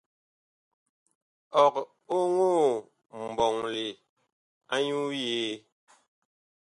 [1.63, 1.75] Ɔg
[2.17, 2.69] oŋoo
[3.31, 3.83] mɓɔŋle
[4.73, 5.53] anyuu yee?